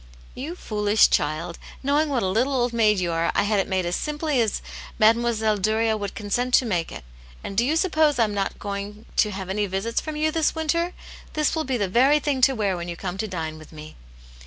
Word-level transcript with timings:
"You 0.33 0.55
foolish 0.55 1.11
child! 1.11 1.59
Knowing 1.83 2.09
what 2.09 2.23
a 2.23 2.27
little 2.27 2.55
old 2.55 2.73
maid 2.73 2.97
you 2.97 3.11
are, 3.11 3.31
I 3.35 3.43
had 3.43 3.59
it 3.59 3.67
made 3.67 3.85
as 3.85 3.95
simply 3.95 4.41
as 4.41 4.63
Mile* 4.97 5.13
Dutl^ 5.13 5.15
176 5.15 5.15
Atmt 5.15 5.63
Jane's 5.75 5.85
Hero. 5.89 5.97
would 5.97 6.15
consent 6.15 6.53
to 6.55 6.65
make 6.65 6.91
it; 6.91 7.03
and 7.43 7.55
do 7.55 7.63
you 7.63 7.75
suppose 7.75 8.15
Vm 8.15 8.31
not 8.31 8.57
going 8.57 9.05
to 9.17 9.29
have 9.29 9.51
any 9.51 9.67
visits 9.67 10.01
from 10.01 10.15
you 10.15 10.31
this 10.31 10.55
winter? 10.55 10.93
This 11.33 11.53
will 11.55 11.65
be 11.65 11.77
the 11.77 11.87
very 11.87 12.17
thing 12.17 12.41
to 12.41 12.55
wear 12.55 12.75
when 12.75 12.87
you 12.87 12.95
come 12.97 13.19
to 13.19 13.27
dine 13.27 13.59
with 13.59 13.71
me." 13.71 13.95